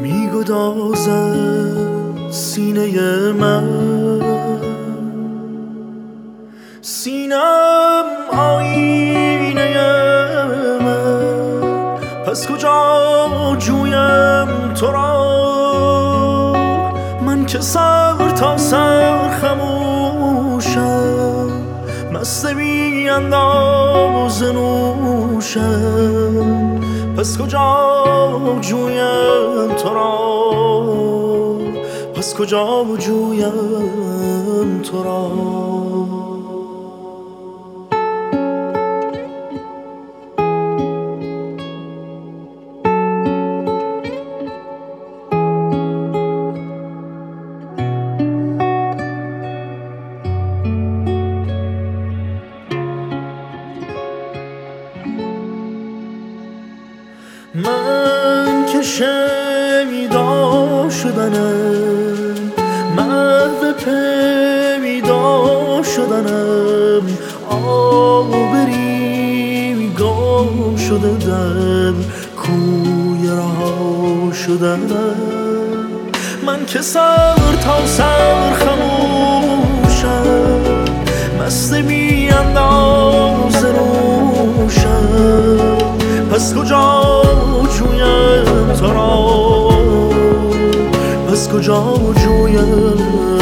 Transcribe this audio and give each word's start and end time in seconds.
میتازد 0.00 1.36
سینه 2.30 3.32
من. 3.32 3.64
سینم 6.80 8.04
آینه 8.32 9.74
من. 10.80 11.98
پس 12.26 12.48
کجا 12.48 13.56
جویم 13.58 14.74
تو 14.74 14.92
را؟ 14.92 15.18
من 17.26 17.46
که 17.46 17.60
سر 17.60 18.30
تا 18.36 18.56
سر 18.56 19.28
خموشم 19.40 21.08
مست 22.12 22.46
بی 22.46 23.08
نوشم. 24.42 26.57
پس 27.18 27.38
کجا 27.38 28.58
جویم 28.60 29.74
تو 29.74 29.94
را؟ 29.94 31.58
پس 32.14 32.34
کجا 32.34 32.84
جویم 32.98 34.82
تو 34.82 35.02
را؟ 35.02 35.30
من 57.68 58.66
که 58.66 58.82
شمیدا 58.82 60.30
شدنم 60.90 62.52
محو 62.96 63.72
پیدا 64.82 65.82
شدنم 65.82 67.02
آبری 67.50 68.92
گم 69.98 70.76
شده 70.76 71.26
در 71.26 71.92
کوی 72.36 73.28
رها 73.28 74.32
شدنم 74.32 75.16
من 76.46 76.66
که 76.66 76.80
سر 76.82 77.36
تا 77.64 77.86
سر 77.86 78.52
خموشم 78.54 79.17
پس 91.38 91.48
کجا 91.48 91.96
جویم؟ 92.24 93.37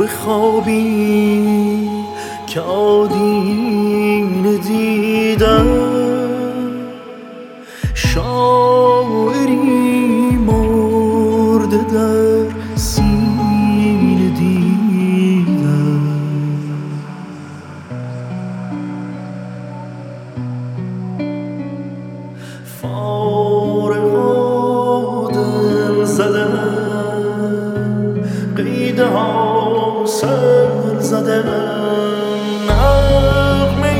من 0.00 0.06
به 0.06 0.12
خوابی 0.12 1.90
که 2.46 2.60
آدینه 2.60 4.58
دیدم. 4.58 5.66
شاعری 7.94 9.58
مرده 10.46 11.76
در 11.76 12.46
سینه 12.76 14.30
دیدم. 14.30 14.70
سر 30.06 30.98
زدم 31.00 31.48
نغمه 32.68 33.94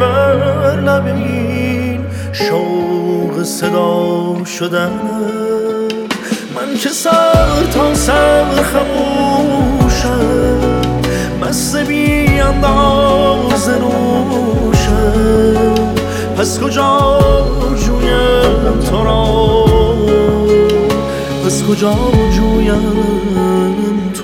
بر 0.00 0.80
لبین 0.80 2.00
شوق 2.32 3.42
صدا 3.42 4.44
شدن. 4.44 4.90
من 6.54 6.76
که 6.82 6.88
سر 6.88 7.64
تا 7.74 7.94
سر 7.94 8.44
خموشم 8.62 10.28
مست 11.42 11.76
بی 11.76 12.40
انداز 12.40 13.68
نوشم. 13.68 15.08
پس 16.36 16.60
کجا 16.60 17.18
جویم 17.86 18.80
تو 18.90 19.04
را؟ 19.04 19.24
پس 21.46 21.62
کجا 21.62 21.94
جویم 22.36 23.17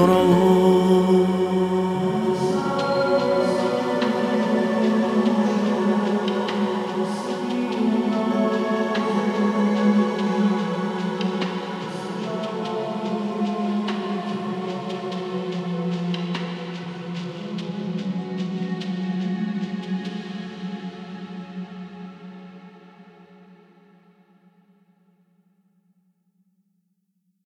تو 0.00 0.06
را 0.06 0.49